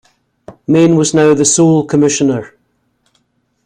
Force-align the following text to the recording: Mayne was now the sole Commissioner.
Mayne 0.65 0.95
was 0.95 1.13
now 1.13 1.35
the 1.35 1.45
sole 1.45 1.85
Commissioner. 1.85 2.55